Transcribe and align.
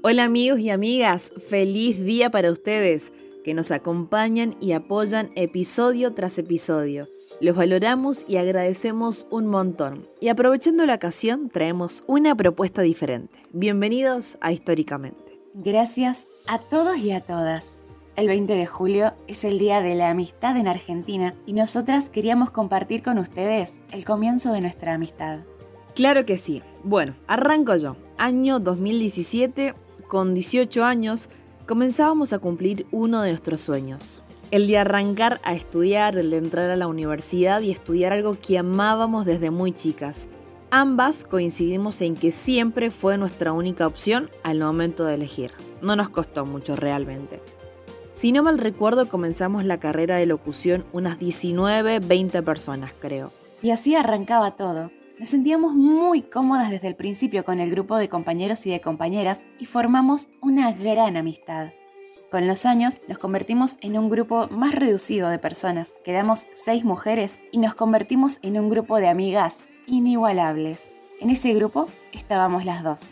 Hola 0.00 0.22
amigos 0.22 0.60
y 0.60 0.70
amigas, 0.70 1.32
feliz 1.48 2.04
día 2.04 2.30
para 2.30 2.52
ustedes 2.52 3.12
que 3.42 3.52
nos 3.52 3.72
acompañan 3.72 4.54
y 4.60 4.70
apoyan 4.70 5.30
episodio 5.34 6.14
tras 6.14 6.38
episodio. 6.38 7.08
Los 7.40 7.56
valoramos 7.56 8.24
y 8.28 8.36
agradecemos 8.36 9.26
un 9.32 9.48
montón. 9.48 10.06
Y 10.20 10.28
aprovechando 10.28 10.86
la 10.86 10.94
ocasión, 10.94 11.50
traemos 11.50 12.04
una 12.06 12.36
propuesta 12.36 12.82
diferente. 12.82 13.40
Bienvenidos 13.52 14.38
a 14.40 14.52
Históricamente. 14.52 15.40
Gracias 15.52 16.28
a 16.46 16.60
todos 16.60 16.98
y 16.98 17.10
a 17.10 17.20
todas. 17.20 17.80
El 18.14 18.28
20 18.28 18.52
de 18.52 18.66
julio 18.66 19.14
es 19.26 19.42
el 19.42 19.58
Día 19.58 19.80
de 19.80 19.96
la 19.96 20.10
Amistad 20.10 20.56
en 20.58 20.68
Argentina 20.68 21.34
y 21.44 21.54
nosotras 21.54 22.08
queríamos 22.08 22.52
compartir 22.52 23.02
con 23.02 23.18
ustedes 23.18 23.74
el 23.90 24.04
comienzo 24.04 24.52
de 24.52 24.60
nuestra 24.60 24.94
amistad. 24.94 25.40
Claro 25.96 26.24
que 26.24 26.38
sí. 26.38 26.62
Bueno, 26.84 27.16
arranco 27.26 27.74
yo. 27.74 27.96
Año 28.16 28.60
2017, 28.60 29.74
con 30.08 30.34
18 30.34 30.84
años, 30.84 31.28
comenzábamos 31.66 32.32
a 32.32 32.38
cumplir 32.38 32.86
uno 32.90 33.22
de 33.22 33.28
nuestros 33.28 33.60
sueños. 33.60 34.22
El 34.50 34.66
de 34.66 34.78
arrancar 34.78 35.40
a 35.44 35.54
estudiar, 35.54 36.16
el 36.16 36.30
de 36.30 36.38
entrar 36.38 36.70
a 36.70 36.76
la 36.76 36.88
universidad 36.88 37.60
y 37.60 37.70
estudiar 37.70 38.14
algo 38.14 38.34
que 38.34 38.58
amábamos 38.58 39.26
desde 39.26 39.50
muy 39.50 39.72
chicas. 39.72 40.26
Ambas 40.70 41.24
coincidimos 41.24 42.00
en 42.00 42.14
que 42.14 42.30
siempre 42.30 42.90
fue 42.90 43.18
nuestra 43.18 43.52
única 43.52 43.86
opción 43.86 44.30
al 44.42 44.58
momento 44.58 45.04
de 45.04 45.14
elegir. 45.14 45.52
No 45.82 45.94
nos 45.94 46.08
costó 46.08 46.46
mucho 46.46 46.74
realmente. 46.74 47.40
Si 48.14 48.32
no 48.32 48.42
mal 48.42 48.58
recuerdo, 48.58 49.08
comenzamos 49.08 49.64
la 49.64 49.78
carrera 49.78 50.16
de 50.16 50.26
locución 50.26 50.84
unas 50.92 51.18
19, 51.18 52.00
20 52.00 52.42
personas, 52.42 52.92
creo. 52.98 53.30
Y 53.62 53.70
así 53.70 53.94
arrancaba 53.94 54.56
todo. 54.56 54.90
Nos 55.18 55.30
sentíamos 55.30 55.74
muy 55.74 56.22
cómodas 56.22 56.70
desde 56.70 56.86
el 56.86 56.94
principio 56.94 57.44
con 57.44 57.58
el 57.58 57.70
grupo 57.70 57.96
de 57.96 58.08
compañeros 58.08 58.64
y 58.66 58.70
de 58.70 58.80
compañeras 58.80 59.42
y 59.58 59.66
formamos 59.66 60.30
una 60.40 60.70
gran 60.70 61.16
amistad. 61.16 61.70
Con 62.30 62.46
los 62.46 62.64
años 62.64 63.00
nos 63.08 63.18
convertimos 63.18 63.78
en 63.80 63.98
un 63.98 64.10
grupo 64.10 64.46
más 64.52 64.76
reducido 64.76 65.28
de 65.28 65.40
personas. 65.40 65.92
Quedamos 66.04 66.46
seis 66.52 66.84
mujeres 66.84 67.36
y 67.50 67.58
nos 67.58 67.74
convertimos 67.74 68.38
en 68.42 68.60
un 68.60 68.68
grupo 68.68 68.98
de 68.98 69.08
amigas 69.08 69.66
inigualables. 69.86 70.92
En 71.20 71.30
ese 71.30 71.52
grupo 71.52 71.88
estábamos 72.12 72.64
las 72.64 72.84
dos. 72.84 73.10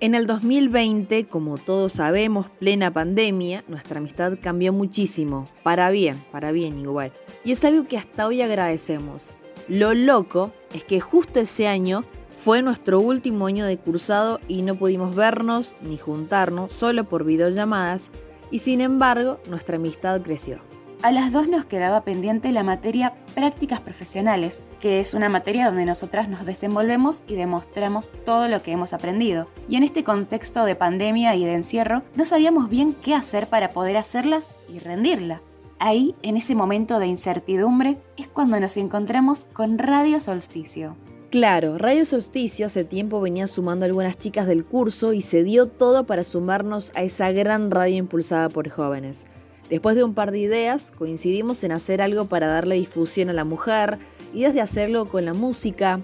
En 0.00 0.14
el 0.14 0.26
2020, 0.26 1.26
como 1.26 1.58
todos 1.58 1.92
sabemos, 1.94 2.48
plena 2.48 2.90
pandemia, 2.90 3.64
nuestra 3.68 3.98
amistad 3.98 4.38
cambió 4.40 4.72
muchísimo, 4.72 5.46
para 5.62 5.90
bien, 5.90 6.16
para 6.32 6.52
bien 6.52 6.78
igual. 6.78 7.12
Y 7.44 7.52
es 7.52 7.62
algo 7.66 7.86
que 7.86 7.98
hasta 7.98 8.26
hoy 8.26 8.40
agradecemos. 8.40 9.28
Lo 9.68 9.94
loco 9.94 10.52
es 10.74 10.84
que 10.84 11.00
justo 11.00 11.40
ese 11.40 11.66
año 11.66 12.04
fue 12.36 12.60
nuestro 12.60 13.00
último 13.00 13.46
año 13.46 13.64
de 13.64 13.78
cursado 13.78 14.40
y 14.46 14.62
no 14.62 14.74
pudimos 14.74 15.14
vernos 15.14 15.76
ni 15.80 15.96
juntarnos 15.96 16.72
solo 16.72 17.04
por 17.04 17.24
videollamadas 17.24 18.10
y 18.50 18.58
sin 18.58 18.80
embargo 18.82 19.40
nuestra 19.48 19.76
amistad 19.76 20.20
creció. 20.20 20.58
A 21.00 21.12
las 21.12 21.32
dos 21.32 21.48
nos 21.48 21.64
quedaba 21.66 22.02
pendiente 22.02 22.50
la 22.50 22.62
materia 22.62 23.12
prácticas 23.34 23.80
profesionales, 23.80 24.64
que 24.80 25.00
es 25.00 25.12
una 25.12 25.28
materia 25.28 25.66
donde 25.66 25.84
nosotras 25.84 26.28
nos 26.28 26.46
desenvolvemos 26.46 27.24
y 27.26 27.34
demostramos 27.34 28.10
todo 28.24 28.48
lo 28.48 28.62
que 28.62 28.72
hemos 28.72 28.94
aprendido. 28.94 29.46
Y 29.68 29.76
en 29.76 29.82
este 29.82 30.02
contexto 30.02 30.64
de 30.64 30.76
pandemia 30.76 31.34
y 31.36 31.44
de 31.44 31.54
encierro, 31.54 32.02
no 32.16 32.24
sabíamos 32.24 32.70
bien 32.70 32.94
qué 32.94 33.14
hacer 33.14 33.48
para 33.48 33.70
poder 33.70 33.98
hacerlas 33.98 34.52
y 34.66 34.78
rendirla. 34.78 35.42
Ahí, 35.86 36.14
en 36.22 36.38
ese 36.38 36.54
momento 36.54 36.98
de 36.98 37.08
incertidumbre, 37.08 37.98
es 38.16 38.26
cuando 38.26 38.58
nos 38.58 38.78
encontramos 38.78 39.44
con 39.44 39.76
Radio 39.76 40.18
Solsticio. 40.18 40.96
Claro, 41.28 41.76
Radio 41.76 42.06
Solsticio 42.06 42.64
hace 42.64 42.84
tiempo 42.84 43.20
venía 43.20 43.46
sumando 43.46 43.84
algunas 43.84 44.16
chicas 44.16 44.46
del 44.46 44.64
curso 44.64 45.12
y 45.12 45.20
se 45.20 45.44
dio 45.44 45.66
todo 45.66 46.06
para 46.06 46.24
sumarnos 46.24 46.90
a 46.94 47.02
esa 47.02 47.32
gran 47.32 47.70
radio 47.70 47.96
impulsada 47.98 48.48
por 48.48 48.70
jóvenes. 48.70 49.26
Después 49.68 49.94
de 49.94 50.04
un 50.04 50.14
par 50.14 50.30
de 50.30 50.38
ideas, 50.38 50.90
coincidimos 50.90 51.62
en 51.64 51.72
hacer 51.72 52.00
algo 52.00 52.24
para 52.30 52.46
darle 52.46 52.76
difusión 52.76 53.28
a 53.28 53.34
la 53.34 53.44
mujer 53.44 53.98
y 54.32 54.44
desde 54.44 54.62
hacerlo 54.62 55.06
con 55.06 55.26
la 55.26 55.34
música. 55.34 56.00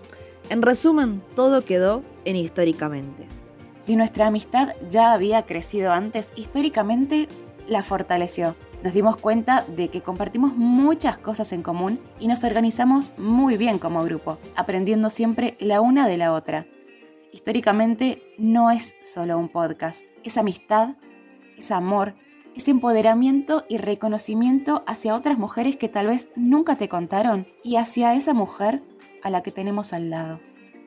En 0.51 0.61
resumen, 0.61 1.23
todo 1.35 1.65
quedó 1.65 2.03
en 2.27 2.37
históricamente. 2.37 3.25
Si 3.83 3.97
nuestra 3.97 4.27
amistad 4.27 4.75
ya 4.91 5.15
había 5.15 5.47
crecido 5.47 5.93
antes, 5.93 6.35
históricamente 6.37 7.29
la 7.67 7.83
fortaleció 7.83 8.55
nos 8.83 8.95
dimos 8.95 9.17
cuenta 9.17 9.65
de 9.69 9.89
que 9.89 10.01
compartimos 10.01 10.57
muchas 10.57 11.19
cosas 11.19 11.53
en 11.53 11.63
común 11.63 12.01
y 12.19 12.29
nos 12.29 12.45
organizamos 12.45 13.13
muy 13.19 13.57
bien 13.57 13.79
como 13.79 14.05
grupo, 14.05 14.39
aprendiendo 14.57 15.11
siempre 15.11 15.57
la 15.61 15.81
una 15.81 16.09
de 16.09 16.17
la 16.17 16.33
otra. 16.33 16.67
Históricamente 17.33 18.23
no 18.39 18.71
es 18.71 18.97
solo 19.03 19.39
un 19.39 19.49
podcast, 19.49 20.05
es 20.25 20.37
amistad, 20.37 20.97
es 21.57 21.71
amor, 21.71 22.15
es 22.55 22.69
empoderamiento 22.69 23.65
y 23.69 23.77
reconocimiento 23.79 24.83
hacia 24.87 25.15
otras 25.15 25.39
mujeres 25.39 25.77
que 25.77 25.89
tal 25.89 26.09
vez 26.09 26.29
nunca 26.35 26.77
te 26.77 26.89
contaron 26.89 27.47
y 27.63 27.77
hacia 27.77 28.15
esa 28.15 28.35
mujer 28.35 28.83
a 29.23 29.31
la 29.31 29.43
que 29.43 29.53
tenemos 29.53 29.93
al 29.93 30.11
lado. 30.11 30.41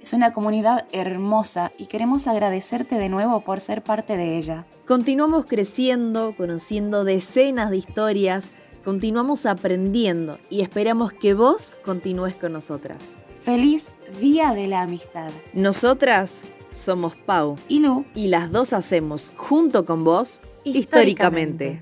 Es 0.03 0.11
una 0.11 0.33
comunidad 0.33 0.85
hermosa 0.91 1.71
y 1.77 1.85
queremos 1.85 2.27
agradecerte 2.27 2.95
de 2.95 3.07
nuevo 3.07 3.39
por 3.39 3.61
ser 3.61 3.81
parte 3.81 4.17
de 4.17 4.37
ella. 4.37 4.65
Continuamos 4.85 5.45
creciendo, 5.45 6.35
conociendo 6.35 7.05
decenas 7.05 7.71
de 7.71 7.77
historias, 7.77 8.51
continuamos 8.83 9.45
aprendiendo 9.45 10.39
y 10.49 10.59
esperamos 10.59 11.13
que 11.13 11.33
vos 11.33 11.77
continúes 11.85 12.35
con 12.35 12.51
nosotras. 12.51 13.15
Feliz 13.39 13.93
Día 14.19 14.53
de 14.53 14.67
la 14.67 14.81
Amistad. 14.81 15.31
Nosotras 15.53 16.43
somos 16.69 17.15
Pau 17.15 17.55
y 17.69 17.79
Lu 17.79 18.03
y 18.13 18.27
las 18.27 18.51
dos 18.51 18.73
hacemos 18.73 19.31
junto 19.37 19.85
con 19.85 20.03
vos 20.03 20.41
históricamente. 20.65 21.81